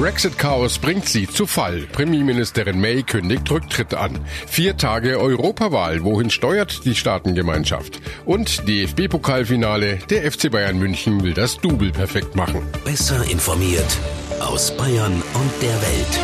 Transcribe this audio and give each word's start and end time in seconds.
Brexit-Chaos 0.00 0.78
bringt 0.78 1.06
sie 1.06 1.28
zu 1.28 1.46
Fall. 1.46 1.86
Premierministerin 1.92 2.80
May 2.80 3.02
kündigt 3.02 3.50
Rücktritt 3.50 3.92
an. 3.92 4.18
Vier 4.46 4.78
Tage 4.78 5.20
Europawahl. 5.20 6.04
Wohin 6.04 6.30
steuert 6.30 6.86
die 6.86 6.94
Staatengemeinschaft? 6.94 8.00
Und 8.24 8.66
DFB-Pokalfinale. 8.66 9.98
Der 10.08 10.32
FC 10.32 10.50
Bayern 10.50 10.78
München 10.78 11.22
will 11.22 11.34
das 11.34 11.58
Double 11.58 11.92
perfekt 11.92 12.34
machen. 12.34 12.62
Besser 12.82 13.30
informiert 13.30 13.98
aus 14.40 14.74
Bayern 14.74 15.22
und 15.34 15.52
der 15.60 15.76
Welt. 15.82 16.20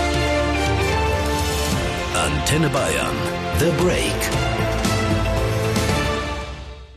Antenne 2.14 2.70
Bayern. 2.70 3.14
The 3.58 3.84
Break. 3.84 4.55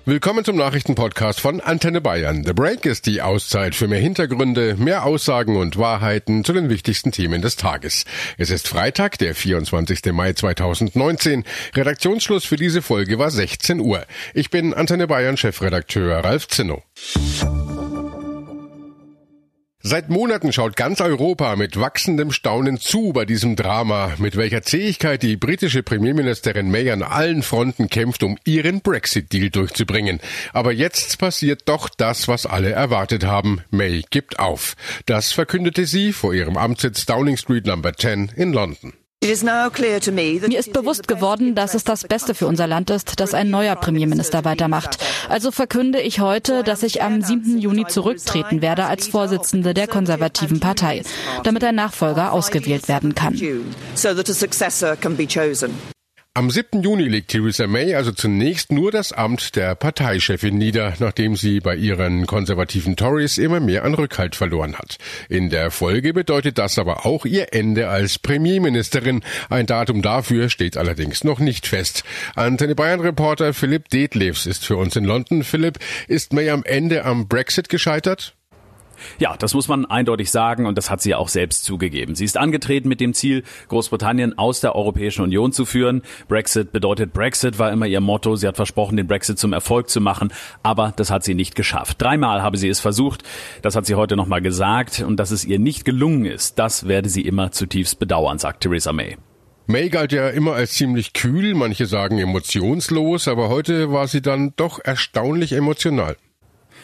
Willkommen 0.10 0.44
zum 0.44 0.56
Nachrichtenpodcast 0.56 1.40
von 1.40 1.62
Antenne 1.62 2.02
Bayern. 2.02 2.44
The 2.44 2.54
Break 2.54 2.88
ist 2.88 3.06
die 3.06 3.22
Auszeit 3.22 3.76
für 3.76 3.88
mehr 3.88 4.00
Hintergründe, 4.00 4.76
mehr 4.76 5.06
Aussagen 5.06 5.56
und 5.56 5.78
Wahrheiten 5.78 6.44
zu 6.44 6.52
den 6.52 6.68
wichtigsten 6.68 7.12
Themen 7.12 7.44
des 7.44 7.58
Tages. 7.58 8.06
Es 8.40 8.50
ist 8.50 8.68
Freitag, 8.68 9.20
der 9.20 9.36
24. 9.36 10.12
Mai 10.12 10.34
2019. 10.34 11.44
Redaktionsschluss 11.76 12.44
für 12.44 12.56
diese 12.56 12.82
Folge 12.82 13.20
war 13.20 13.30
16 13.30 13.80
Uhr. 13.80 14.04
Ich 14.34 14.50
bin 14.50 14.74
Antenne 14.74 15.06
Bayern 15.06 15.38
Chefredakteur 15.38 16.24
Ralf 16.24 16.48
Zinno. 16.48 16.82
Seit 19.82 20.10
Monaten 20.10 20.52
schaut 20.52 20.76
ganz 20.76 21.00
Europa 21.00 21.56
mit 21.56 21.80
wachsendem 21.80 22.34
Staunen 22.34 22.82
zu 22.82 23.14
bei 23.14 23.24
diesem 23.24 23.56
Drama, 23.56 24.12
mit 24.18 24.36
welcher 24.36 24.62
Zähigkeit 24.62 25.24
die 25.24 25.38
britische 25.38 25.84
Premierministerin 25.84 26.70
May 26.70 26.92
an 26.92 27.02
allen 27.02 27.44
Fronten 27.44 27.88
kämpft, 27.88 28.22
um 28.24 28.38
ihren 28.44 28.82
Brexit-Deal 28.82 29.52
durchzubringen. 29.52 30.20
Aber 30.52 30.74
jetzt 30.74 31.18
passiert 31.18 31.70
doch 31.70 31.88
das, 31.88 32.28
was 32.28 32.46
alle 32.46 32.72
erwartet 32.72 33.24
haben. 33.24 33.62
May 33.72 34.04
gibt 34.10 34.38
auf. 34.38 34.76
Das 35.06 35.32
verkündete 35.32 35.86
sie 35.86 36.12
vor 36.12 36.34
ihrem 36.34 36.58
Amtssitz 36.58 37.06
Downing 37.06 37.38
Street 37.38 37.66
Number 37.66 37.94
10 37.94 38.34
in 38.36 38.52
London. 38.52 38.92
Mir 39.22 40.60
ist 40.60 40.72
bewusst 40.72 41.10
geworden, 41.10 41.54
dass 41.54 41.74
es 41.74 41.84
das 41.84 42.06
Beste 42.06 42.34
für 42.34 42.48
unser 42.48 42.68
Land 42.68 42.90
ist, 42.90 43.20
dass 43.20 43.34
ein 43.34 43.50
neuer 43.50 43.76
Premierminister 43.76 44.46
weitermacht. 44.46 44.98
Also 45.28 45.52
verkünde 45.52 46.00
ich 46.00 46.22
heute, 46.22 46.64
dass 46.64 46.84
ich 46.84 47.02
am 47.02 47.22
7. 47.22 47.58
Juni 47.58 47.86
zurücktreten 47.86 48.62
werde 48.62 48.86
als 48.86 49.10
Vorsitzende 49.10 49.74
der 49.74 49.88
konservativen 49.88 50.62
Partei, 50.62 51.04
damit 51.44 51.66
ein 51.66 51.76
Nachfolger 51.76 52.32
ausgewählt 52.32 52.88
werden 52.88 53.14
kann. 53.14 53.36
Am 56.36 56.52
7. 56.52 56.84
Juni 56.84 57.06
legt 57.06 57.32
Theresa 57.32 57.66
May 57.66 57.96
also 57.96 58.12
zunächst 58.12 58.72
nur 58.72 58.92
das 58.92 59.12
Amt 59.12 59.56
der 59.56 59.74
Parteichefin 59.74 60.58
nieder, 60.58 60.94
nachdem 61.00 61.36
sie 61.36 61.60
bei 61.60 61.76
ihren 61.76 62.28
konservativen 62.28 62.96
Tories 62.96 63.40
immer 63.40 63.60
mehr 63.60 63.84
an 63.84 63.96
Rückhalt 63.96 64.36
verloren 64.36 64.78
hat. 64.78 65.00
In 65.28 65.50
der 65.50 65.72
Folge 65.72 66.14
bedeutet 66.14 66.60
das 66.60 66.78
aber 66.78 67.08
auch 67.08 67.26
ihr 67.26 67.54
Ende 67.54 67.90
als 67.90 68.20
Premierministerin. 68.20 69.24
Ein 69.50 69.66
Datum 69.66 70.04
dafür 70.04 70.50
steht 70.50 70.78
allerdings 70.78 71.24
noch 71.24 71.40
nicht 71.40 71.66
fest. 71.66 72.04
Antenne 72.36 72.76
Bayern 72.76 73.02
Reporter 73.02 73.56
Philipp 73.56 73.90
Detlefs 73.90 74.46
ist 74.46 74.64
für 74.64 74.78
uns 74.78 74.96
in 74.96 75.06
London. 75.06 75.44
Philipp, 75.44 75.80
ist 76.08 76.32
May 76.32 76.52
am 76.52 76.64
Ende 76.64 77.06
am 77.06 77.28
Brexit 77.28 77.70
gescheitert? 77.70 78.36
Ja, 79.20 79.36
das 79.38 79.54
muss 79.54 79.68
man 79.68 79.86
eindeutig 79.86 80.32
sagen 80.32 80.66
und 80.66 80.78
das 80.78 80.90
hat 80.90 81.02
sie 81.02 81.16
auch 81.16 81.28
selbst 81.28 81.64
zugegeben. 81.64 82.16
Sie 82.16 82.26
ist 82.26 82.38
angetreten 82.38 82.90
mit 82.90 83.00
dem 83.00 83.14
Ziel, 83.14 83.44
Großbritannien 83.68 84.38
aus 84.38 84.60
der 84.60 84.76
Europäischen 84.76 85.24
Union 85.24 85.52
zu 85.52 85.66
führen. 85.66 86.02
Brexit 86.28 86.72
bedeutet 86.72 87.14
Brexit 87.14 87.60
war 87.60 87.72
immer 87.72 87.88
ihr 87.88 88.02
Motto. 88.02 88.36
Sie 88.36 88.48
hat 88.48 88.56
versprochen, 88.56 88.98
den 88.98 89.08
Brexit 89.08 89.40
zum 89.40 89.54
Erfolg 89.54 89.90
zu 89.90 90.02
machen, 90.02 90.32
aber 90.64 90.94
das 90.96 91.12
hat 91.12 91.24
sie 91.24 91.36
nicht 91.36 91.56
geschafft. 91.56 92.02
Dreimal 92.02 92.42
habe 92.42 92.58
sie 92.58 92.70
es 92.70 92.80
versucht. 92.80 93.24
Das 93.62 93.76
hat 93.76 93.86
sie 93.86 93.96
heute 93.96 94.16
nochmal 94.16 94.42
gesagt 94.42 95.02
und 95.02 95.18
dass 95.18 95.32
es 95.32 95.46
ihr 95.46 95.60
nicht 95.60 95.86
gelungen 95.86 96.26
ist, 96.26 96.60
das 96.60 96.88
werde 96.88 97.10
sie 97.10 97.22
immer 97.22 97.52
zutiefst 97.52 98.00
bedauern, 98.00 98.38
sagt 98.38 98.62
Theresa 98.62 98.94
May. 98.94 99.18
May 99.68 99.90
galt 99.90 100.12
ja 100.12 100.30
immer 100.30 100.54
als 100.54 100.74
ziemlich 100.74 101.14
kühl, 101.14 101.54
manche 101.54 101.86
sagen 101.86 102.18
emotionslos, 102.18 103.28
aber 103.28 103.50
heute 103.50 103.92
war 103.92 104.08
sie 104.08 104.22
dann 104.22 104.54
doch 104.56 104.80
erstaunlich 104.84 105.54
emotional. 105.54 106.18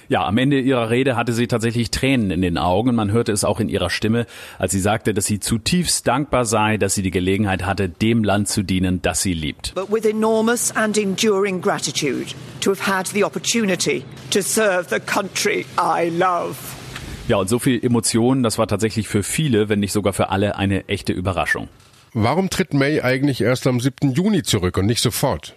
Ja, 0.07 0.25
am 0.25 0.37
Ende 0.37 0.59
ihrer 0.59 0.89
Rede 0.89 1.15
hatte 1.15 1.33
sie 1.33 1.47
tatsächlich 1.47 1.89
Tränen 1.89 2.29
in 2.29 2.41
den 2.41 2.57
Augen. 2.57 2.93
Man 2.93 3.11
hörte 3.11 3.31
es 3.31 3.43
auch 3.43 3.59
in 3.59 3.69
ihrer 3.69 3.89
Stimme, 3.89 4.27
als 4.59 4.71
sie 4.71 4.79
sagte, 4.79 5.13
dass 5.13 5.25
sie 5.25 5.39
zutiefst 5.39 6.07
dankbar 6.07 6.45
sei, 6.45 6.77
dass 6.77 6.93
sie 6.93 7.01
die 7.01 7.11
Gelegenheit 7.11 7.65
hatte, 7.65 7.89
dem 7.89 8.23
Land 8.23 8.47
zu 8.47 8.63
dienen, 8.63 9.01
das 9.01 9.21
sie 9.21 9.33
liebt. 9.33 9.73
But 9.73 9.91
with 9.91 10.05
enormous 10.05 10.75
and 10.75 10.97
enduring 10.97 11.61
gratitude 11.61 12.35
to 12.61 12.71
have 12.71 12.85
had 12.85 13.07
the 13.07 13.23
opportunity 13.23 14.03
to 14.29 14.41
serve 14.41 14.89
the 14.89 14.99
country 14.99 15.65
I 15.79 16.09
love. 16.09 16.55
Ja, 17.27 17.37
und 17.37 17.49
so 17.49 17.57
viel 17.57 17.83
Emotionen, 17.83 18.43
das 18.43 18.59
war 18.59 18.67
tatsächlich 18.67 19.07
für 19.07 19.23
viele, 19.23 19.67
wenn 19.67 19.79
nicht 19.79 19.91
sogar 19.91 20.13
für 20.13 20.29
alle, 20.29 20.57
eine 20.57 20.87
echte 20.87 21.11
Überraschung. 21.11 21.69
Warum 22.13 22.51
tritt 22.51 22.75
May 22.75 23.01
eigentlich 23.01 23.41
erst 23.41 23.65
am 23.65 23.79
7. 23.79 24.11
Juni 24.11 24.43
zurück 24.43 24.77
und 24.77 24.85
nicht 24.85 25.01
sofort? 25.01 25.55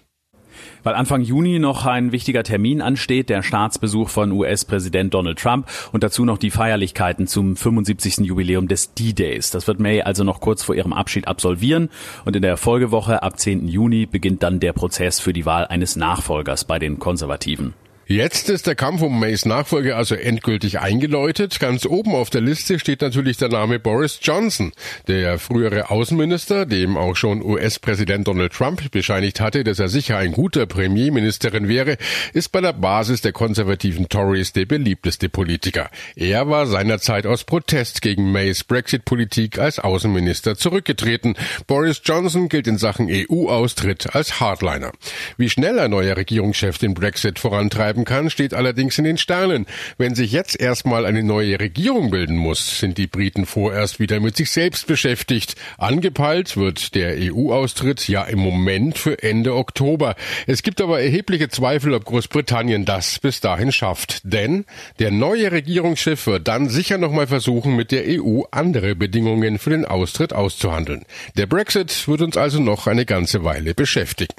Weil 0.83 0.95
Anfang 0.95 1.23
Juni 1.23 1.59
noch 1.59 1.87
ein 1.87 2.13
wichtiger 2.13 2.43
Termin 2.43 2.83
ansteht, 2.83 3.29
der 3.29 3.43
Staatsbesuch 3.43 4.09
von 4.09 4.33
US-Präsident 4.33 5.15
Donald 5.15 5.39
Trump 5.39 5.67
und 5.93 6.03
dazu 6.03 6.25
noch 6.25 6.39
die 6.39 6.51
Feierlichkeiten 6.51 7.27
zum 7.27 7.57
75. 7.57 8.19
Jubiläum 8.27 8.69
des 8.69 8.95
D-Days. 8.95 9.51
Das 9.51 9.67
wird 9.67 9.81
May 9.81 10.03
also 10.03 10.25
noch 10.25 10.41
kurz 10.41 10.63
vor 10.63 10.75
ihrem 10.75 10.93
Abschied 10.93 11.29
absolvieren 11.29 11.91
und 12.25 12.37
in 12.37 12.43
der 12.43 12.57
Folgewoche 12.57 13.23
ab 13.23 13.39
10. 13.39 13.69
Juni 13.69 14.07
beginnt 14.07 14.43
dann 14.43 14.61
der 14.61 14.73
Prozess 14.73 15.21
für 15.21 15.33
die 15.33 15.47
Wahl 15.47 15.67
eines 15.67 15.97
Nachfolgers 15.97 16.65
bei 16.65 16.79
den 16.79 16.99
Konservativen. 16.99 17.75
Jetzt 18.11 18.49
ist 18.49 18.67
der 18.67 18.75
Kampf 18.75 19.03
um 19.03 19.21
Mays 19.21 19.45
Nachfolge 19.45 19.95
also 19.95 20.15
endgültig 20.15 20.79
eingeläutet. 20.81 21.61
Ganz 21.61 21.85
oben 21.85 22.15
auf 22.15 22.31
der 22.31 22.41
Liste 22.41 22.79
steht 22.79 23.03
natürlich 23.03 23.37
der 23.37 23.51
Name 23.51 23.79
Boris 23.79 24.19
Johnson, 24.23 24.73
der 25.09 25.39
frühere 25.39 25.91
Außenminister, 25.91 26.65
dem 26.65 26.97
auch 26.97 27.17
schon 27.17 27.43
US-Präsident 27.43 28.27
Donald 28.27 28.55
Trump 28.55 28.91
bescheinigt 28.93 29.43
hatte, 29.43 29.63
dass 29.63 29.79
er 29.79 29.91
sicher 29.91 30.17
ein 30.17 30.33
guter 30.33 30.65
Premierministerin 30.65 31.69
wäre, 31.69 31.99
ist 32.33 32.51
bei 32.51 32.63
der 32.63 32.73
Basis 32.73 33.21
der 33.21 33.33
konservativen 33.33 34.09
Tories 34.09 34.55
der 34.55 34.65
beliebteste 34.65 35.29
Politiker. 35.29 35.91
Er 36.17 36.49
war 36.49 36.67
seinerzeit 36.67 37.27
aus 37.27 37.45
Protest 37.45 38.01
gegen 38.01 38.33
Mays 38.33 38.65
Brexit-Politik 38.65 39.59
als 39.59 39.81
Außenminister 39.81 40.57
zurückgetreten. 40.57 41.35
Boris 41.67 42.01
Johnson 42.03 42.49
gilt 42.49 42.69
in 42.69 42.79
Sachen 42.79 43.09
EU-Austritt 43.11 44.15
als 44.15 44.41
Hardliner. 44.41 44.93
Wie 45.37 45.51
schnell 45.51 45.79
ein 45.79 45.91
neuer 45.91 46.17
Regierungschef 46.17 46.79
den 46.79 46.95
Brexit 46.95 47.39
vorantreiben 47.39 47.98
bleiben 47.99 48.05
kann, 48.05 48.31
steht 48.31 48.55
allerdings 48.55 48.99
in 48.99 49.05
den 49.05 49.19
Sternen. 49.19 49.67
Wenn 49.97 50.15
sich 50.15 50.33
jetzt 50.33 50.61
erstmal 50.61 51.07
eine 51.07 51.23
neue 51.23 51.59
Regierung 51.59 52.11
bilden 52.11 52.37
muss, 52.37 52.79
sind 52.79 52.99
die 52.99 53.07
Briten 53.07 53.47
vorerst 53.47 54.01
wieder 54.01 54.21
mit 54.21 54.37
sich 54.37 54.51
selbst 54.51 54.87
beschäftigt. 54.87 55.55
Angepeilt 55.79 56.57
wird 56.57 56.95
der 56.95 57.17
EU-Austritt 57.19 58.09
ja 58.09 58.25
im 58.25 58.39
Moment 58.39 58.99
für 58.99 59.23
Ende 59.23 59.55
Oktober. 59.55 60.15
Es 60.47 60.63
gibt 60.63 60.81
aber 60.81 61.01
erhebliche 61.01 61.49
Zweifel, 61.49 61.95
ob 61.95 62.05
Großbritannien 62.05 62.85
das 62.85 63.19
bis 63.19 63.41
dahin 63.41 63.73
schafft. 63.73 64.21
Denn 64.25 64.65
der 64.99 65.11
neue 65.11 65.51
Regierungschef 65.51 66.27
wird 66.27 66.49
dann 66.49 66.69
sicher 66.69 66.99
nochmal 66.99 67.27
versuchen, 67.27 67.75
mit 67.77 67.91
der 67.93 68.05
EU 68.07 68.43
andere 68.51 68.95
Bedingungen 68.95 69.59
für 69.59 69.71
den 69.71 69.85
Austritt 69.85 70.33
auszuhandeln. 70.33 71.05
Der 71.37 71.47
Brexit 71.47 72.07
wird 72.09 72.23
uns 72.23 72.37
also 72.37 72.61
noch 72.61 72.87
eine 72.87 73.05
ganze 73.05 73.45
Weile 73.45 73.75
beschäftigen. 73.75 74.35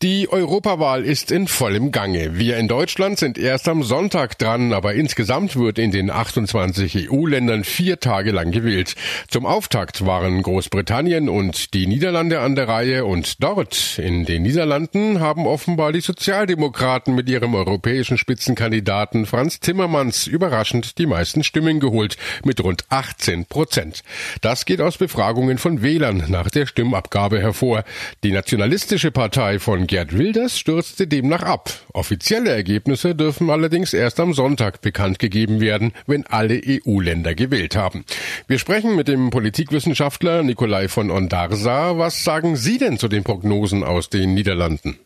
Die 0.00 0.30
Europawahl 0.30 1.04
ist 1.04 1.32
in 1.32 1.48
vollem 1.48 1.90
Gange. 1.90 2.38
Wir 2.38 2.56
in 2.58 2.68
Deutschland 2.68 3.18
sind 3.18 3.36
erst 3.36 3.66
am 3.66 3.82
Sonntag 3.82 4.38
dran, 4.38 4.72
aber 4.72 4.94
insgesamt 4.94 5.56
wird 5.56 5.76
in 5.76 5.90
den 5.90 6.08
28 6.08 7.10
EU-Ländern 7.10 7.64
vier 7.64 7.98
Tage 7.98 8.30
lang 8.30 8.52
gewählt. 8.52 8.94
Zum 9.26 9.44
Auftakt 9.44 10.06
waren 10.06 10.40
Großbritannien 10.44 11.28
und 11.28 11.74
die 11.74 11.88
Niederlande 11.88 12.38
an 12.38 12.54
der 12.54 12.68
Reihe 12.68 13.06
und 13.06 13.42
dort 13.42 13.98
in 13.98 14.24
den 14.24 14.44
Niederlanden 14.44 15.18
haben 15.18 15.48
offenbar 15.48 15.90
die 15.90 16.00
Sozialdemokraten 16.00 17.16
mit 17.16 17.28
ihrem 17.28 17.56
europäischen 17.56 18.18
Spitzenkandidaten 18.18 19.26
Franz 19.26 19.58
Timmermans 19.58 20.28
überraschend 20.28 20.98
die 20.98 21.06
meisten 21.06 21.42
Stimmen 21.42 21.80
geholt 21.80 22.16
mit 22.44 22.62
rund 22.62 22.84
18 22.88 23.46
Prozent. 23.46 24.04
Das 24.42 24.64
geht 24.64 24.80
aus 24.80 24.96
Befragungen 24.96 25.58
von 25.58 25.82
Wählern 25.82 26.22
nach 26.28 26.50
der 26.50 26.66
Stimmabgabe 26.66 27.40
hervor. 27.40 27.82
Die 28.22 28.30
nationalistische 28.30 29.10
Partei 29.10 29.58
von 29.58 29.87
Gerd 29.88 30.16
Wilders 30.16 30.58
stürzte 30.58 31.08
demnach 31.08 31.42
ab. 31.42 31.72
Offizielle 31.92 32.50
Ergebnisse 32.50 33.14
dürfen 33.14 33.50
allerdings 33.50 33.94
erst 33.94 34.20
am 34.20 34.34
Sonntag 34.34 34.82
bekannt 34.82 35.18
gegeben 35.18 35.60
werden, 35.60 35.92
wenn 36.06 36.26
alle 36.26 36.60
EU-Länder 36.64 37.34
gewählt 37.34 37.74
haben. 37.74 38.04
Wir 38.46 38.58
sprechen 38.58 38.94
mit 38.94 39.08
dem 39.08 39.30
Politikwissenschaftler 39.30 40.42
Nikolai 40.42 40.88
von 40.88 41.10
Ondarsa. 41.10 41.98
Was 41.98 42.22
sagen 42.22 42.54
Sie 42.54 42.78
denn 42.78 42.98
zu 42.98 43.08
den 43.08 43.24
Prognosen 43.24 43.82
aus 43.82 44.10
den 44.10 44.34
Niederlanden? 44.34 44.98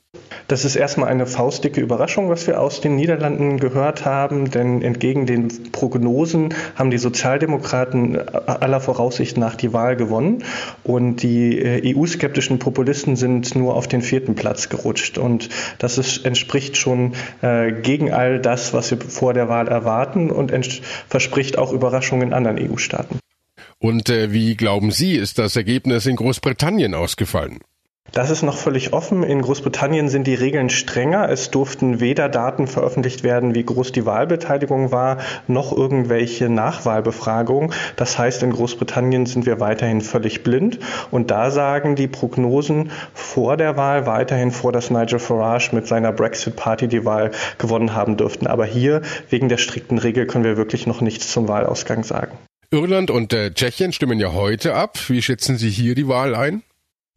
Das 0.46 0.66
ist 0.66 0.76
erstmal 0.76 1.08
eine 1.08 1.24
faustdicke 1.24 1.80
Überraschung, 1.80 2.28
was 2.28 2.46
wir 2.46 2.60
aus 2.60 2.82
den 2.82 2.96
Niederlanden 2.96 3.58
gehört 3.58 4.04
haben, 4.04 4.50
denn 4.50 4.82
entgegen 4.82 5.24
den 5.24 5.72
Prognosen 5.72 6.52
haben 6.74 6.90
die 6.90 6.98
Sozialdemokraten 6.98 8.18
aller 8.28 8.80
Voraussicht 8.80 9.38
nach 9.38 9.56
die 9.56 9.72
Wahl 9.72 9.96
gewonnen 9.96 10.44
und 10.84 11.22
die 11.22 11.58
äh, 11.58 11.96
EU-skeptischen 11.96 12.58
Populisten 12.58 13.16
sind 13.16 13.54
nur 13.54 13.74
auf 13.74 13.88
den 13.88 14.02
vierten 14.02 14.34
Platz 14.34 14.68
gerutscht 14.68 15.16
und 15.16 15.48
das 15.78 15.96
ist, 15.96 16.26
entspricht 16.26 16.76
schon 16.76 17.14
äh, 17.40 17.72
gegen 17.72 18.12
all 18.12 18.38
das, 18.38 18.74
was 18.74 18.90
wir 18.90 18.98
vor 19.00 19.32
der 19.32 19.48
Wahl 19.48 19.68
erwarten 19.68 20.30
und 20.30 20.52
verspricht 21.08 21.56
auch 21.56 21.72
Überraschungen 21.72 22.28
in 22.28 22.34
anderen 22.34 22.58
EU-Staaten. 22.58 23.18
Und 23.78 24.10
äh, 24.10 24.32
wie 24.32 24.56
glauben 24.56 24.90
Sie, 24.90 25.14
ist 25.14 25.38
das 25.38 25.56
Ergebnis 25.56 26.04
in 26.04 26.16
Großbritannien 26.16 26.94
ausgefallen? 26.94 27.60
Das 28.12 28.28
ist 28.28 28.42
noch 28.42 28.58
völlig 28.58 28.92
offen. 28.92 29.22
In 29.22 29.40
Großbritannien 29.40 30.10
sind 30.10 30.26
die 30.26 30.34
Regeln 30.34 30.68
strenger. 30.68 31.30
Es 31.30 31.50
durften 31.50 31.98
weder 31.98 32.28
Daten 32.28 32.66
veröffentlicht 32.66 33.22
werden, 33.22 33.54
wie 33.54 33.64
groß 33.64 33.90
die 33.92 34.04
Wahlbeteiligung 34.04 34.92
war, 34.92 35.16
noch 35.48 35.74
irgendwelche 35.74 36.50
Nachwahlbefragungen. 36.50 37.72
Das 37.96 38.18
heißt, 38.18 38.42
in 38.42 38.52
Großbritannien 38.52 39.24
sind 39.24 39.46
wir 39.46 39.60
weiterhin 39.60 40.02
völlig 40.02 40.42
blind. 40.42 40.78
Und 41.10 41.30
da 41.30 41.50
sagen 41.50 41.96
die 41.96 42.06
Prognosen 42.06 42.90
vor 43.14 43.56
der 43.56 43.78
Wahl 43.78 44.04
weiterhin 44.04 44.50
vor, 44.50 44.72
dass 44.72 44.90
Nigel 44.90 45.18
Farage 45.18 45.70
mit 45.72 45.86
seiner 45.86 46.12
Brexit-Party 46.12 46.88
die 46.88 47.06
Wahl 47.06 47.30
gewonnen 47.56 47.94
haben 47.94 48.18
dürften. 48.18 48.46
Aber 48.46 48.66
hier, 48.66 49.00
wegen 49.30 49.48
der 49.48 49.56
strikten 49.56 49.96
Regel, 49.96 50.26
können 50.26 50.44
wir 50.44 50.58
wirklich 50.58 50.86
noch 50.86 51.00
nichts 51.00 51.32
zum 51.32 51.48
Wahlausgang 51.48 52.04
sagen. 52.04 52.36
Irland 52.70 53.10
und 53.10 53.32
äh, 53.32 53.52
Tschechien 53.52 53.94
stimmen 53.94 54.20
ja 54.20 54.34
heute 54.34 54.74
ab. 54.74 54.98
Wie 55.08 55.22
schätzen 55.22 55.56
Sie 55.56 55.70
hier 55.70 55.94
die 55.94 56.08
Wahl 56.08 56.34
ein? 56.34 56.62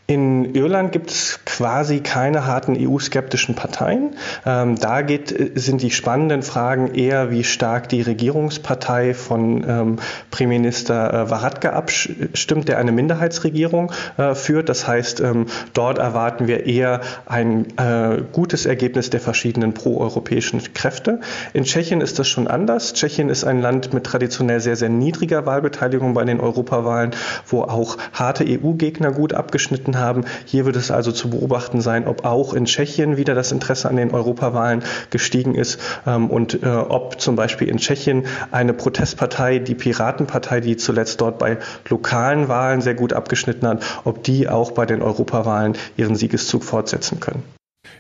In 0.08 0.54
Irland 0.54 0.92
gibt 0.92 1.10
es 1.10 1.40
quasi 1.46 2.00
keine 2.00 2.46
harten 2.46 2.78
EU-skeptischen 2.78 3.56
Parteien. 3.56 4.16
Ähm, 4.46 4.76
da 4.76 5.02
geht, 5.02 5.34
sind 5.56 5.82
die 5.82 5.90
spannenden 5.90 6.44
Fragen 6.44 6.94
eher, 6.94 7.32
wie 7.32 7.44
stark 7.44 7.90
die 7.90 8.04
Regierungspartei 8.04 9.16
von 9.16 9.66
ähm, 9.68 9.96
Premierminister 10.30 11.12
äh, 11.12 11.30
Varadkar 11.32 11.74
abstimmt, 11.74 12.68
der 12.68 12.78
eine 12.78 12.92
Minderheitsregierung 12.92 13.92
äh, 14.18 14.36
führt. 14.36 14.70
Das 14.70 14.88
heißt, 14.88 15.22
ähm, 15.22 15.48
dort 15.74 15.98
erwarten 15.98 16.46
wir 16.46 16.68
eher 16.68 17.02
ein 17.26 17.76
äh, 17.80 18.22
gutes 18.32 18.68
Ergebnis 18.68 19.10
der 19.10 19.22
verschiedenen 19.22 19.74
proeuropäischen 19.74 20.62
Kräfte. 20.76 21.20
In 21.54 21.64
Tschechien 21.64 22.02
ist 22.02 22.20
das 22.20 22.28
schon 22.28 22.48
anders. 22.48 22.94
Tschechien 22.94 23.30
ist 23.30 23.44
ein 23.44 23.60
Land 23.60 23.92
mit 23.96 24.04
traditionell 24.04 24.60
sehr, 24.60 24.76
sehr 24.76 24.90
niedriger 24.90 25.48
Wahlbeteiligung 25.48 26.14
bei 26.14 26.26
den 26.26 26.40
Europawahlen, 26.40 27.16
wo 27.48 27.64
auch 27.64 27.98
harte 28.14 28.46
EU-Gegner 28.48 29.12
gut 29.12 29.34
abgeschnitten 29.34 29.95
haben. 30.00 30.26
Hier 30.46 30.66
wird 30.66 30.76
es 30.76 30.92
also 30.92 31.12
zu 31.12 31.30
beobachten 31.30 31.82
sein, 31.82 32.08
ob 32.08 32.26
auch 32.26 32.54
in 32.54 32.66
Tschechien 32.66 33.18
wieder 33.18 33.36
das 33.36 33.52
Interesse 33.52 33.90
an 33.90 33.96
den 33.96 34.12
Europawahlen 34.12 34.84
gestiegen 35.10 35.56
ist 35.56 35.80
ähm, 36.06 36.30
und 36.30 36.64
äh, 36.64 36.68
ob 36.68 37.20
zum 37.20 37.36
Beispiel 37.36 37.68
in 37.68 37.78
Tschechien 37.78 38.26
eine 38.52 38.74
Protestpartei, 38.74 39.60
die 39.60 39.76
Piratenpartei, 39.76 40.62
die 40.62 40.78
zuletzt 40.78 41.22
dort 41.22 41.40
bei 41.40 41.58
lokalen 41.90 42.48
Wahlen 42.48 42.82
sehr 42.82 42.96
gut 42.96 43.14
abgeschnitten 43.14 43.68
hat, 43.68 43.84
ob 44.04 44.24
die 44.24 44.48
auch 44.50 44.72
bei 44.72 44.86
den 44.86 45.02
Europawahlen 45.02 45.78
ihren 45.98 46.16
Siegeszug 46.16 46.64
fortsetzen 46.64 47.20
können. 47.20 47.44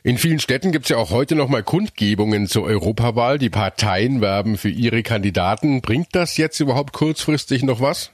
In 0.03 0.19
vielen 0.19 0.39
Städten 0.39 0.71
gibt 0.71 0.85
es 0.85 0.89
ja 0.89 0.97
auch 0.97 1.09
heute 1.09 1.33
noch 1.33 1.49
mal 1.49 1.63
Kundgebungen 1.63 2.47
zur 2.47 2.63
Europawahl. 2.63 3.39
Die 3.39 3.49
Parteien 3.49 4.21
werben 4.21 4.55
für 4.57 4.69
ihre 4.69 5.01
Kandidaten. 5.01 5.81
Bringt 5.81 6.09
das 6.11 6.37
jetzt 6.37 6.59
überhaupt 6.59 6.93
kurzfristig 6.93 7.63
noch 7.63 7.81
was? 7.81 8.11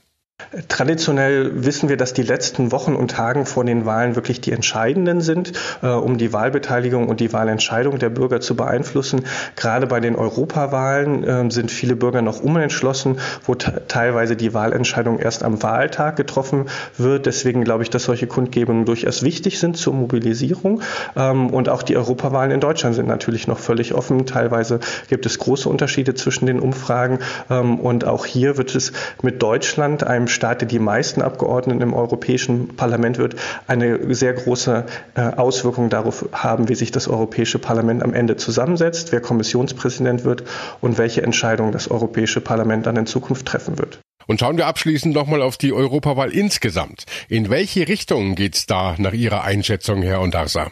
Traditionell 0.68 1.64
wissen 1.64 1.88
wir, 1.88 1.96
dass 1.96 2.12
die 2.12 2.22
letzten 2.22 2.72
Wochen 2.72 2.94
und 2.94 3.10
Tagen 3.10 3.46
vor 3.46 3.64
den 3.64 3.86
Wahlen 3.86 4.16
wirklich 4.16 4.40
die 4.40 4.52
entscheidenden 4.52 5.20
sind, 5.20 5.52
äh, 5.82 5.88
um 5.88 6.18
die 6.18 6.32
Wahlbeteiligung 6.32 7.08
und 7.08 7.20
die 7.20 7.32
Wahlentscheidung 7.32 7.98
der 7.98 8.10
Bürger 8.10 8.40
zu 8.40 8.56
beeinflussen. 8.56 9.24
Gerade 9.56 9.86
bei 9.86 10.00
den 10.00 10.16
Europawahlen 10.16 11.24
äh, 11.24 11.50
sind 11.50 11.70
viele 11.70 11.96
Bürger 11.96 12.22
noch 12.22 12.40
unentschlossen, 12.40 13.18
wo 13.44 13.54
teilweise 13.54 14.36
die 14.36 14.54
Wahlentscheidung 14.54 15.18
erst 15.18 15.42
am 15.42 15.62
Wahltag 15.62 16.16
getroffen 16.16 16.66
wird. 16.98 17.26
Deswegen 17.26 17.64
glaube 17.64 17.82
ich, 17.82 17.90
dass 17.90 18.04
solche 18.04 18.26
Kundgebungen 18.26 18.84
durchaus 18.84 19.22
wichtig 19.22 19.58
sind 19.58 19.76
zur 19.76 19.94
Mobilisierung. 19.94 20.82
Ähm, 21.16 21.50
und 21.50 21.68
auch 21.68 21.82
die 21.82 21.96
Europawahlen 21.96 22.50
in 22.50 22.60
Deutschland 22.60 22.94
sind 22.94 23.08
natürlich 23.08 23.46
noch 23.48 23.58
völlig 23.58 23.94
offen. 23.94 24.26
Teilweise 24.26 24.80
gibt 25.08 25.26
es 25.26 25.38
große 25.38 25.68
Unterschiede 25.68 26.14
zwischen 26.14 26.46
den 26.46 26.60
Umfragen. 26.60 27.18
Ähm, 27.50 27.78
und 27.80 28.06
auch 28.06 28.26
hier 28.26 28.56
wird 28.56 28.74
es 28.74 28.92
mit 29.22 29.42
Deutschland, 29.42 30.04
einem 30.04 30.28
Staat, 30.32 30.70
die 30.70 30.78
meisten 30.78 31.22
Abgeordneten 31.22 31.80
im 31.80 31.94
Europäischen 31.94 32.76
Parlament 32.76 33.18
wird, 33.18 33.36
eine 33.66 34.14
sehr 34.14 34.32
große 34.32 34.86
äh, 35.14 35.20
Auswirkung 35.20 35.90
darauf 35.90 36.28
haben, 36.32 36.68
wie 36.68 36.74
sich 36.74 36.90
das 36.90 37.08
Europäische 37.08 37.58
Parlament 37.58 38.02
am 38.02 38.14
Ende 38.14 38.36
zusammensetzt, 38.36 39.12
wer 39.12 39.20
Kommissionspräsident 39.20 40.24
wird 40.24 40.44
und 40.80 40.98
welche 40.98 41.22
Entscheidungen 41.22 41.72
das 41.72 41.90
Europäische 41.90 42.40
Parlament 42.40 42.86
dann 42.86 42.96
in 42.96 43.06
Zukunft 43.06 43.46
treffen 43.46 43.78
wird. 43.78 44.00
Und 44.26 44.40
schauen 44.40 44.56
wir 44.56 44.66
abschließend 44.66 45.14
nochmal 45.14 45.42
auf 45.42 45.56
die 45.56 45.72
Europawahl 45.72 46.30
insgesamt. 46.30 47.04
In 47.28 47.50
welche 47.50 47.88
Richtung 47.88 48.34
geht's 48.34 48.66
da 48.66 48.94
nach 48.98 49.12
Ihrer 49.12 49.44
Einschätzung, 49.44 50.02
Herr 50.02 50.20
Ondarsa? 50.20 50.70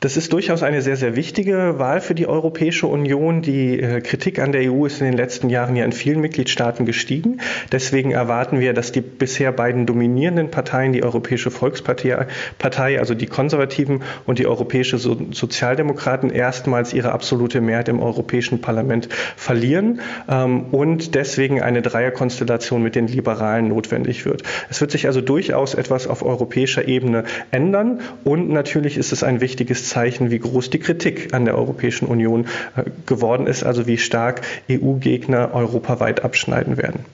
Das 0.00 0.18
ist 0.18 0.34
durchaus 0.34 0.62
eine 0.62 0.82
sehr, 0.82 0.96
sehr 0.96 1.16
wichtige 1.16 1.78
Wahl 1.78 2.02
für 2.02 2.14
die 2.14 2.26
Europäische 2.26 2.86
Union. 2.86 3.40
Die 3.40 3.80
äh, 3.80 4.02
Kritik 4.02 4.38
an 4.38 4.52
der 4.52 4.70
EU 4.70 4.84
ist 4.84 5.00
in 5.00 5.06
den 5.06 5.16
letzten 5.16 5.48
Jahren 5.48 5.74
ja 5.74 5.86
in 5.86 5.92
vielen 5.92 6.20
Mitgliedstaaten 6.20 6.84
gestiegen. 6.84 7.40
Deswegen 7.72 8.10
erwarten 8.10 8.60
wir, 8.60 8.74
dass 8.74 8.92
die 8.92 9.00
bisher 9.00 9.52
beiden 9.52 9.86
dominierenden 9.86 10.50
Parteien, 10.50 10.92
die 10.92 11.02
Europäische 11.02 11.50
Volkspartei, 11.50 12.26
Partei, 12.58 12.98
also 12.98 13.14
die 13.14 13.24
Konservativen 13.24 14.02
und 14.26 14.38
die 14.38 14.46
Europäische 14.46 14.98
Sozialdemokraten, 14.98 16.28
erstmals 16.28 16.92
ihre 16.92 17.12
absolute 17.12 17.62
Mehrheit 17.62 17.88
im 17.88 18.00
Europäischen 18.00 18.60
Parlament 18.60 19.08
verlieren 19.36 20.02
ähm, 20.28 20.66
und 20.72 21.14
deswegen 21.14 21.62
eine 21.62 21.80
Dreierkonstellation 21.80 22.82
mit 22.82 22.96
den 22.96 23.06
Liberalen 23.06 23.68
notwendig 23.68 24.26
wird. 24.26 24.42
Es 24.68 24.82
wird 24.82 24.90
sich 24.90 25.06
also 25.06 25.22
durchaus 25.22 25.72
etwas 25.72 26.06
auf 26.06 26.22
europäischer 26.22 26.86
Ebene 26.86 27.24
ändern 27.50 28.00
und 28.24 28.50
natürlich 28.50 28.98
ist 28.98 29.12
es 29.12 29.22
ein 29.22 29.40
wichtiges 29.40 29.85
Zeichen, 29.86 30.30
wie 30.30 30.38
groß 30.38 30.70
die 30.70 30.78
Kritik 30.78 31.32
an 31.34 31.44
der 31.44 31.56
Europäischen 31.56 32.06
Union 32.06 32.46
äh, 32.76 32.82
geworden 33.06 33.46
ist, 33.46 33.64
also 33.64 33.86
wie 33.86 33.98
stark 33.98 34.42
EU-Gegner 34.70 35.54
europaweit 35.54 36.24
abschneiden 36.24 36.76
werden. 36.76 37.04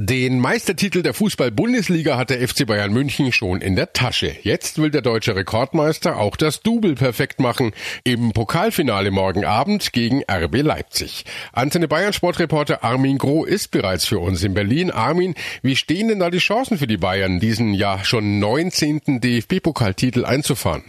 Den 0.00 0.38
Meistertitel 0.38 1.02
der 1.02 1.12
Fußball-Bundesliga 1.12 2.16
hat 2.16 2.30
der 2.30 2.46
FC 2.46 2.64
Bayern 2.64 2.92
München 2.92 3.32
schon 3.32 3.60
in 3.60 3.74
der 3.74 3.92
Tasche. 3.92 4.32
Jetzt 4.44 4.80
will 4.80 4.92
der 4.92 5.02
deutsche 5.02 5.34
Rekordmeister 5.34 6.18
auch 6.18 6.36
das 6.36 6.60
Double 6.60 6.94
perfekt 6.94 7.40
machen 7.40 7.72
im 8.04 8.30
Pokalfinale 8.30 9.10
morgen 9.10 9.44
Abend 9.44 9.92
gegen 9.92 10.22
RB 10.30 10.62
Leipzig. 10.62 11.24
Antenne 11.52 11.88
Bayern 11.88 12.12
Sportreporter 12.12 12.84
Armin 12.84 13.18
Groh 13.18 13.44
ist 13.44 13.72
bereits 13.72 14.04
für 14.04 14.20
uns 14.20 14.44
in 14.44 14.54
Berlin. 14.54 14.92
Armin, 14.92 15.34
wie 15.62 15.74
stehen 15.74 16.06
denn 16.06 16.20
da 16.20 16.30
die 16.30 16.38
Chancen 16.38 16.78
für 16.78 16.86
die 16.86 16.96
Bayern, 16.96 17.40
diesen 17.40 17.74
ja 17.74 18.04
schon 18.04 18.38
19. 18.38 19.20
DFB-Pokaltitel 19.20 20.24
einzufahren? 20.24 20.84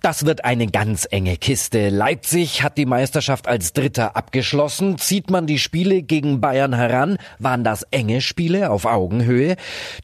Das 0.00 0.24
wird 0.24 0.46
eine 0.46 0.66
ganz 0.66 1.06
enge 1.10 1.36
Kiste. 1.36 1.90
Leipzig 1.90 2.62
hat 2.62 2.78
die 2.78 2.86
Meisterschaft 2.86 3.46
als 3.46 3.74
Dritter 3.74 4.16
abgeschlossen. 4.16 4.96
Zieht 4.96 5.30
man 5.30 5.46
die 5.46 5.58
Spiele 5.58 6.02
gegen 6.02 6.40
Bayern 6.40 6.72
heran, 6.72 7.18
waren 7.38 7.62
das 7.62 7.82
enge 7.90 8.22
Spiele 8.22 8.70
auf 8.70 8.86
Augenhöhe. 8.86 9.56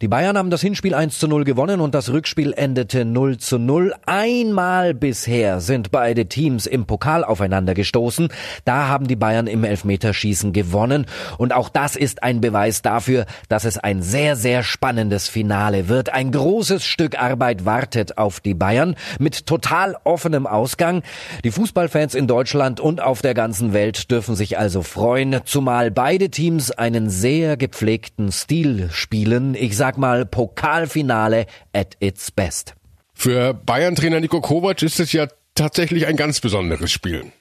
Die 0.02 0.08
Bayern 0.08 0.36
haben 0.36 0.50
das 0.50 0.60
Hinspiel 0.60 0.94
1 0.94 1.18
zu 1.18 1.28
0 1.28 1.44
gewonnen 1.44 1.80
und 1.80 1.94
das 1.94 2.10
Rückspiel 2.10 2.52
endete 2.52 3.06
0 3.06 3.38
zu 3.38 3.58
0. 3.58 3.94
Einmal 4.04 4.92
bisher 4.92 5.60
sind 5.60 5.90
beide 5.90 6.26
Teams 6.26 6.66
im 6.66 6.84
Pokal 6.84 7.24
aufeinander 7.24 7.72
gestoßen. 7.72 8.28
Da 8.66 8.88
haben 8.88 9.08
die 9.08 9.16
Bayern 9.16 9.46
im 9.46 9.64
Elfmeterschießen 9.64 10.52
gewonnen. 10.52 11.06
Und 11.38 11.54
auch 11.54 11.70
das 11.70 11.96
ist 11.96 12.22
ein 12.22 12.42
Beweis 12.42 12.82
dafür, 12.82 13.24
dass 13.48 13.64
es 13.64 13.78
ein 13.78 14.02
sehr, 14.02 14.36
sehr 14.36 14.62
spannendes 14.62 15.28
Finale 15.28 15.88
wird. 15.88 16.12
Ein 16.12 16.32
großes 16.32 16.84
Stück 16.84 17.18
Arbeit 17.18 17.64
wartet 17.64 18.18
auf 18.18 18.40
die 18.40 18.54
Bayern 18.54 18.94
mit 19.18 19.37
total 19.46 19.96
offenem 20.04 20.46
Ausgang. 20.46 21.02
Die 21.44 21.50
Fußballfans 21.50 22.14
in 22.14 22.26
Deutschland 22.26 22.80
und 22.80 23.00
auf 23.00 23.22
der 23.22 23.34
ganzen 23.34 23.72
Welt 23.72 24.10
dürfen 24.10 24.36
sich 24.36 24.58
also 24.58 24.82
freuen, 24.82 25.40
zumal 25.44 25.90
beide 25.90 26.30
Teams 26.30 26.70
einen 26.70 27.10
sehr 27.10 27.56
gepflegten 27.56 28.32
Stil 28.32 28.88
spielen. 28.90 29.54
Ich 29.54 29.76
sag 29.76 29.98
mal 29.98 30.26
Pokalfinale 30.26 31.46
at 31.72 31.96
its 32.00 32.30
best. 32.30 32.74
Für 33.14 33.52
Bayern-Trainer 33.52 34.20
Nico 34.20 34.40
Kovac 34.40 34.82
ist 34.82 35.00
es 35.00 35.12
ja 35.12 35.26
tatsächlich 35.54 36.06
ein 36.06 36.16
ganz 36.16 36.40
besonderes 36.40 36.92
Spiel. 36.92 37.32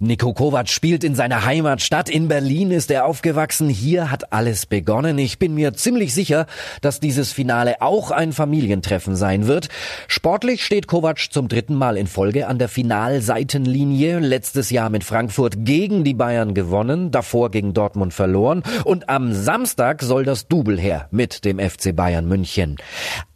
Niko 0.00 0.32
Kovac 0.32 0.68
spielt 0.68 1.02
in 1.02 1.16
seiner 1.16 1.44
Heimatstadt. 1.44 2.08
In 2.08 2.28
Berlin 2.28 2.70
ist 2.70 2.90
er 2.90 3.04
aufgewachsen. 3.04 3.68
Hier 3.68 4.12
hat 4.12 4.32
alles 4.32 4.66
begonnen. 4.66 5.18
Ich 5.18 5.40
bin 5.40 5.54
mir 5.54 5.74
ziemlich 5.74 6.14
sicher, 6.14 6.46
dass 6.82 7.00
dieses 7.00 7.32
Finale 7.32 7.82
auch 7.82 8.12
ein 8.12 8.32
Familientreffen 8.32 9.16
sein 9.16 9.48
wird. 9.48 9.68
Sportlich 10.06 10.64
steht 10.64 10.86
Kovac 10.86 11.32
zum 11.32 11.48
dritten 11.48 11.74
Mal 11.74 11.96
in 11.96 12.06
Folge 12.06 12.46
an 12.46 12.58
der 12.58 12.68
Finalseitenlinie. 12.68 14.20
Letztes 14.20 14.70
Jahr 14.70 14.88
mit 14.88 15.02
Frankfurt 15.02 15.64
gegen 15.64 16.04
die 16.04 16.14
Bayern 16.14 16.54
gewonnen, 16.54 17.10
davor 17.10 17.50
gegen 17.50 17.74
Dortmund 17.74 18.14
verloren. 18.14 18.62
Und 18.84 19.08
am 19.08 19.32
Samstag 19.32 20.02
soll 20.02 20.24
das 20.24 20.46
Double 20.46 20.78
her 20.78 21.08
mit 21.10 21.44
dem 21.44 21.58
FC 21.58 21.94
Bayern 21.94 22.28
München. 22.28 22.76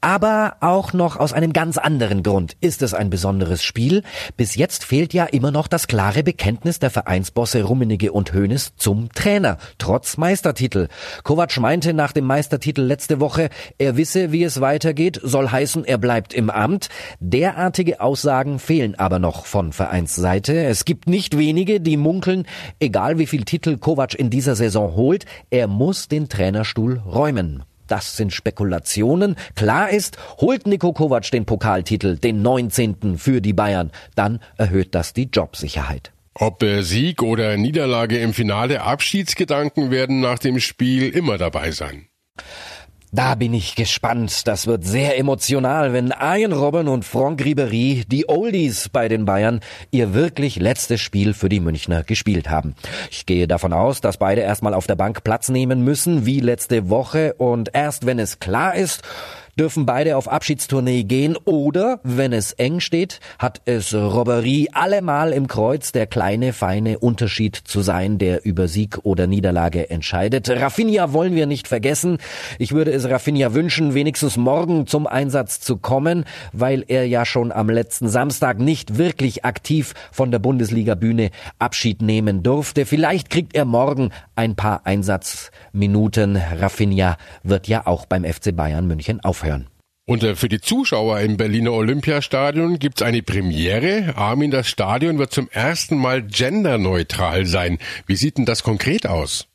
Aber 0.00 0.56
auch 0.60 0.92
noch 0.92 1.16
aus 1.16 1.32
einem 1.32 1.52
ganz 1.52 1.76
anderen 1.76 2.22
Grund 2.22 2.56
ist 2.60 2.82
es 2.82 2.94
ein 2.94 3.10
besonderes 3.10 3.64
Spiel. 3.64 4.02
Bis 4.36 4.54
jetzt 4.54 4.84
fehlt 4.84 5.12
ja 5.12 5.24
immer 5.24 5.50
noch 5.50 5.66
das 5.66 5.88
klare 5.88 6.11
Bekenntnis 6.20 6.78
der 6.78 6.90
Vereinsbosse 6.90 7.62
Rummenigge 7.62 8.12
und 8.12 8.34
Hoeneß 8.34 8.76
zum 8.76 9.10
Trainer, 9.14 9.56
trotz 9.78 10.18
Meistertitel. 10.18 10.88
Kovac 11.24 11.58
meinte 11.58 11.94
nach 11.94 12.12
dem 12.12 12.26
Meistertitel 12.26 12.82
letzte 12.82 13.18
Woche, 13.20 13.48
er 13.78 13.96
wisse, 13.96 14.30
wie 14.30 14.44
es 14.44 14.60
weitergeht, 14.60 15.18
soll 15.22 15.48
heißen, 15.48 15.86
er 15.86 15.96
bleibt 15.96 16.34
im 16.34 16.50
Amt. 16.50 16.90
Derartige 17.20 18.02
Aussagen 18.02 18.58
fehlen 18.58 18.94
aber 18.96 19.18
noch 19.18 19.46
von 19.46 19.72
Vereinsseite. 19.72 20.64
Es 20.64 20.84
gibt 20.84 21.08
nicht 21.08 21.38
wenige, 21.38 21.80
die 21.80 21.96
munkeln, 21.96 22.44
egal 22.80 23.18
wie 23.18 23.26
viel 23.26 23.44
Titel 23.44 23.78
Kovac 23.78 24.14
in 24.14 24.28
dieser 24.28 24.56
Saison 24.56 24.94
holt, 24.94 25.24
er 25.48 25.68
muss 25.68 26.08
den 26.08 26.28
Trainerstuhl 26.28 26.98
räumen. 26.98 27.64
Das 27.92 28.16
sind 28.16 28.32
Spekulationen. 28.32 29.36
Klar 29.54 29.90
ist, 29.90 30.16
holt 30.38 30.66
Niko 30.66 30.94
Kovac 30.94 31.30
den 31.30 31.44
Pokaltitel, 31.44 32.16
den 32.16 32.40
19. 32.40 33.18
für 33.18 33.42
die 33.42 33.52
Bayern, 33.52 33.90
dann 34.14 34.40
erhöht 34.56 34.94
das 34.94 35.12
die 35.12 35.28
Jobsicherheit. 35.30 36.10
Ob 36.32 36.64
Sieg 36.80 37.22
oder 37.22 37.58
Niederlage 37.58 38.16
im 38.16 38.32
Finale, 38.32 38.80
Abschiedsgedanken 38.80 39.90
werden 39.90 40.20
nach 40.20 40.38
dem 40.38 40.58
Spiel 40.58 41.10
immer 41.10 41.36
dabei 41.36 41.70
sein. 41.70 42.06
Da 43.14 43.34
bin 43.34 43.52
ich 43.52 43.74
gespannt. 43.74 44.48
Das 44.48 44.66
wird 44.66 44.84
sehr 44.84 45.18
emotional, 45.18 45.92
wenn 45.92 46.12
Arjen 46.12 46.54
Robben 46.54 46.88
und 46.88 47.04
Franck 47.04 47.44
Ribery, 47.44 48.04
die 48.06 48.26
Oldies 48.26 48.88
bei 48.88 49.08
den 49.08 49.26
Bayern, 49.26 49.60
ihr 49.90 50.14
wirklich 50.14 50.56
letztes 50.56 51.02
Spiel 51.02 51.34
für 51.34 51.50
die 51.50 51.60
Münchner 51.60 52.04
gespielt 52.04 52.48
haben. 52.48 52.74
Ich 53.10 53.26
gehe 53.26 53.46
davon 53.46 53.74
aus, 53.74 54.00
dass 54.00 54.16
beide 54.16 54.40
erstmal 54.40 54.72
auf 54.72 54.86
der 54.86 54.96
Bank 54.96 55.24
Platz 55.24 55.50
nehmen 55.50 55.84
müssen, 55.84 56.24
wie 56.24 56.40
letzte 56.40 56.88
Woche, 56.88 57.34
und 57.34 57.68
erst 57.74 58.06
wenn 58.06 58.18
es 58.18 58.38
klar 58.38 58.74
ist, 58.74 59.02
dürfen 59.58 59.84
beide 59.84 60.16
auf 60.16 60.30
Abschiedstournee 60.30 61.04
gehen 61.04 61.36
oder, 61.44 62.00
wenn 62.02 62.32
es 62.32 62.52
eng 62.52 62.80
steht, 62.80 63.20
hat 63.38 63.60
es 63.66 63.92
Robberie 63.94 64.70
allemal 64.72 65.32
im 65.32 65.46
Kreuz 65.46 65.92
der 65.92 66.06
kleine, 66.06 66.52
feine 66.52 66.98
Unterschied 66.98 67.56
zu 67.56 67.82
sein, 67.82 68.18
der 68.18 68.44
über 68.44 68.68
Sieg 68.68 69.00
oder 69.02 69.26
Niederlage 69.26 69.90
entscheidet. 69.90 70.48
Rafinha 70.48 71.12
wollen 71.12 71.34
wir 71.34 71.46
nicht 71.46 71.68
vergessen. 71.68 72.18
Ich 72.58 72.72
würde 72.72 72.92
es 72.92 73.08
Rafinha 73.08 73.52
wünschen, 73.52 73.94
wenigstens 73.94 74.36
morgen 74.36 74.86
zum 74.86 75.06
Einsatz 75.06 75.60
zu 75.60 75.76
kommen, 75.76 76.24
weil 76.52 76.84
er 76.88 77.06
ja 77.06 77.26
schon 77.26 77.52
am 77.52 77.68
letzten 77.68 78.08
Samstag 78.08 78.58
nicht 78.58 78.96
wirklich 78.96 79.44
aktiv 79.44 79.92
von 80.12 80.30
der 80.30 80.38
Bundesliga-Bühne 80.38 81.30
Abschied 81.58 82.00
nehmen 82.00 82.42
durfte. 82.42 82.86
Vielleicht 82.86 83.28
kriegt 83.28 83.54
er 83.54 83.66
morgen 83.66 84.10
ein 84.34 84.56
paar 84.56 84.86
Einsatzminuten. 84.86 86.36
Rafinha 86.36 87.18
wird 87.42 87.68
ja 87.68 87.86
auch 87.86 88.06
beim 88.06 88.24
FC 88.24 88.56
Bayern 88.56 88.86
München 88.86 89.20
auf 89.20 89.41
aufhören. 89.42 89.66
Und 90.04 90.24
äh, 90.24 90.34
für 90.34 90.48
die 90.48 90.60
Zuschauer 90.60 91.20
im 91.20 91.36
Berliner 91.36 91.72
Olympiastadion 91.72 92.78
gibt's 92.78 93.02
eine 93.02 93.22
Premiere. 93.22 94.14
Armin, 94.16 94.50
das 94.50 94.68
Stadion 94.68 95.18
wird 95.18 95.32
zum 95.32 95.48
ersten 95.50 95.96
Mal 95.96 96.22
genderneutral 96.22 97.46
sein. 97.46 97.78
Wie 98.06 98.16
sieht 98.16 98.38
denn 98.38 98.44
das 98.44 98.62
konkret 98.62 99.06
aus? 99.06 99.48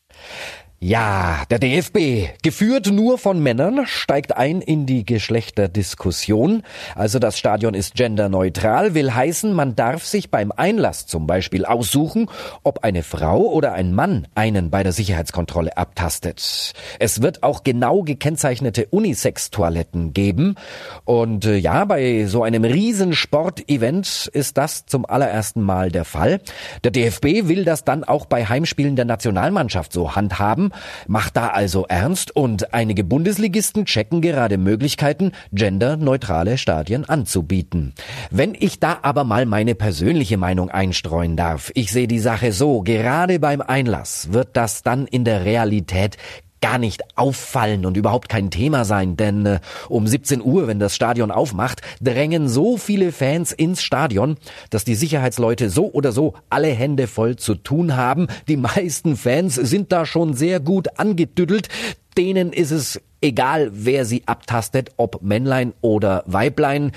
Ja, 0.79 1.41
der 1.49 1.57
DFB, 1.57 2.37
geführt 2.43 2.91
nur 2.91 3.17
von 3.17 3.41
Männern, 3.41 3.87
steigt 3.87 4.37
ein 4.37 4.61
in 4.61 4.85
die 4.85 5.07
Geschlechterdiskussion. 5.07 6.61
Also 6.93 7.17
das 7.17 7.39
Stadion 7.39 7.73
ist 7.73 7.95
genderneutral, 7.95 8.93
will 8.93 9.11
heißen, 9.11 9.53
man 9.53 9.75
darf 9.75 10.05
sich 10.05 10.29
beim 10.29 10.51
Einlass 10.55 11.07
zum 11.07 11.25
Beispiel 11.25 11.65
aussuchen, 11.65 12.29
ob 12.61 12.83
eine 12.83 13.01
Frau 13.01 13.39
oder 13.39 13.73
ein 13.73 13.95
Mann 13.95 14.27
einen 14.35 14.69
bei 14.69 14.83
der 14.83 14.91
Sicherheitskontrolle 14.91 15.75
abtastet. 15.77 16.73
Es 16.99 17.23
wird 17.23 17.41
auch 17.41 17.63
genau 17.63 18.03
gekennzeichnete 18.03 18.85
Unisex-Toiletten 18.85 20.13
geben. 20.13 20.57
Und 21.05 21.45
äh, 21.45 21.55
ja, 21.55 21.85
bei 21.85 22.27
so 22.27 22.43
einem 22.43 22.63
Riesensport-Event 22.63 24.29
ist 24.31 24.59
das 24.59 24.85
zum 24.85 25.07
allerersten 25.07 25.61
Mal 25.61 25.89
der 25.89 26.05
Fall. 26.05 26.39
Der 26.83 26.91
DFB 26.91 27.47
will 27.47 27.65
das 27.65 27.83
dann 27.83 28.03
auch 28.03 28.27
bei 28.27 28.45
Heimspielen 28.45 28.95
der 28.95 29.05
Nationalmannschaft 29.05 29.91
so 29.91 30.15
handhaben 30.15 30.66
macht 31.07 31.37
da 31.37 31.47
also 31.47 31.85
ernst 31.87 32.35
und 32.35 32.73
einige 32.73 33.03
Bundesligisten 33.03 33.85
checken 33.85 34.21
gerade 34.21 34.57
Möglichkeiten, 34.57 35.31
genderneutrale 35.51 36.57
Stadien 36.57 37.05
anzubieten. 37.05 37.93
Wenn 38.31 38.55
ich 38.57 38.79
da 38.79 38.99
aber 39.01 39.23
mal 39.23 39.45
meine 39.45 39.75
persönliche 39.75 40.37
Meinung 40.37 40.69
einstreuen 40.69 41.35
darf, 41.35 41.71
ich 41.73 41.91
sehe 41.91 42.07
die 42.07 42.19
Sache 42.19 42.51
so, 42.51 42.81
gerade 42.81 43.39
beim 43.39 43.61
Einlass 43.61 44.33
wird 44.33 44.55
das 44.57 44.83
dann 44.83 45.07
in 45.07 45.23
der 45.23 45.45
Realität 45.45 46.17
gar 46.61 46.77
nicht 46.77 47.03
auffallen 47.17 47.85
und 47.85 47.97
überhaupt 47.97 48.29
kein 48.29 48.51
Thema 48.51 48.85
sein, 48.85 49.17
denn 49.17 49.45
äh, 49.45 49.59
um 49.89 50.07
17 50.07 50.41
Uhr, 50.41 50.67
wenn 50.67 50.79
das 50.79 50.95
Stadion 50.95 51.31
aufmacht, 51.31 51.81
drängen 52.01 52.49
so 52.49 52.77
viele 52.77 53.11
Fans 53.11 53.51
ins 53.51 53.81
Stadion, 53.81 54.37
dass 54.69 54.83
die 54.83 54.95
Sicherheitsleute 54.95 55.69
so 55.69 55.91
oder 55.91 56.11
so 56.11 56.33
alle 56.49 56.69
Hände 56.69 57.07
voll 57.07 57.35
zu 57.35 57.55
tun 57.55 57.95
haben. 57.95 58.27
Die 58.47 58.57
meisten 58.57 59.15
Fans 59.15 59.55
sind 59.55 59.91
da 59.91 60.05
schon 60.05 60.33
sehr 60.33 60.59
gut 60.59 60.99
angedüdelt. 60.99 61.69
Denen 62.17 62.51
ist 62.51 62.71
es 62.71 62.99
egal 63.21 63.71
wer 63.73 64.05
sie 64.05 64.23
abtastet, 64.25 64.91
ob 64.97 65.21
Männlein 65.21 65.73
oder 65.81 66.23
Weiblein. 66.27 66.91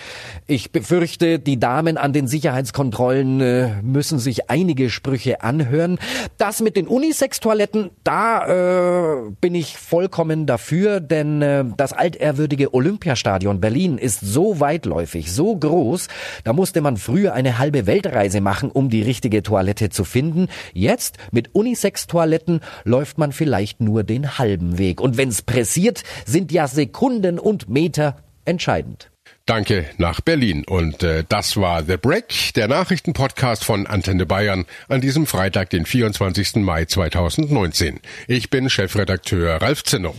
Ich 0.47 0.73
befürchte, 0.73 1.39
die 1.39 1.59
Damen 1.59 1.97
an 1.97 2.13
den 2.13 2.27
Sicherheitskontrollen 2.27 3.41
äh, 3.41 3.83
müssen 3.83 4.19
sich 4.19 4.51
einige 4.51 4.91
Sprüche 4.91 5.43
anhören. 5.43 5.99
Das 6.37 6.61
mit 6.61 6.77
den 6.77 6.87
Unisex-Toiletten, 6.87 7.91
da 8.05 9.27
äh, 9.27 9.31
bin 9.41 9.55
ich 9.55 9.77
vollkommen 9.77 10.47
dafür, 10.47 11.01
denn 11.01 11.43
äh, 11.43 11.65
das 11.77 11.93
altehrwürdige 11.93 12.75
Olympiastadion 12.75 13.61
Berlin 13.61 13.99
ist 13.99 14.21
so 14.21 14.61
weitläufig, 14.61 15.33
so 15.33 15.57
groß, 15.57 16.09
da 16.45 16.53
musste 16.53 16.81
man 16.81 16.97
früher 16.97 17.33
eine 17.33 17.59
halbe 17.59 17.87
Weltreise 17.87 18.41
machen, 18.41 18.71
um 18.71 18.91
die 18.91 19.03
richtige 19.03 19.43
Toilette 19.43 19.91
zu 19.91 20.05
finden. 20.05 20.49
Jetzt 20.73 21.17
mit 21.33 21.55
Unisex-Toiletten 21.55 22.61
läuft 22.85 23.19
man 23.19 23.33
vielleicht 23.33 23.81
nur 23.81 24.03
den 24.03 24.39
halben 24.39 24.79
Weg. 24.79 25.01
Und 25.01 25.17
wenn's 25.17 25.43
pressiert, 25.43 26.03
sind 26.25 26.53
ja 26.53 26.67
Sekunden 26.67 27.39
und 27.39 27.69
Meter 27.69 28.17
entscheidend. 28.45 29.11
Danke 29.47 29.87
nach 29.99 30.21
Berlin. 30.21 30.65
Und 30.65 31.03
äh, 31.03 31.25
das 31.29 31.57
war 31.57 31.83
The 31.83 31.97
Break, 31.97 32.55
der 32.55 32.69
Nachrichtenpodcast 32.69 33.65
von 33.65 33.87
Antenne 33.87 34.25
Bayern 34.27 34.65
an 34.89 35.01
diesem 35.01 35.27
Freitag, 35.27 35.71
den 35.71 35.87
24. 35.87 36.57
Mai 36.57 36.85
2019. 36.85 38.01
Ich 38.29 38.51
bin 38.51 38.71
Chefredakteur 38.71 39.61
Ralf 39.61 39.83
Zinno. 39.83 40.15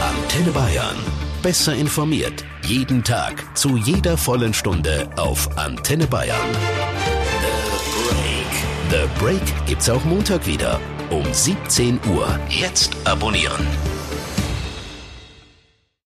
Antenne 0.00 0.50
Bayern. 0.52 0.96
Besser 1.42 1.74
informiert. 1.74 2.44
Jeden 2.64 3.04
Tag. 3.04 3.44
Zu 3.54 3.76
jeder 3.76 4.16
vollen 4.16 4.54
Stunde 4.54 5.10
auf 5.16 5.58
Antenne 5.58 6.06
Bayern. 6.06 6.52
The 8.90 8.98
Break. 8.98 9.08
The 9.08 9.20
Break 9.20 9.66
gibt's 9.66 9.90
auch 9.90 10.04
Montag 10.04 10.46
wieder. 10.46 10.80
Um 11.10 11.24
17 11.30 12.00
Uhr. 12.08 12.40
Jetzt 12.48 12.96
abonnieren. 13.04 13.66